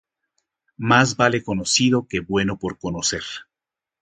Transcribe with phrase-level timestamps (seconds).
[0.89, 3.23] Mas vale malo conocido que bueno por conocer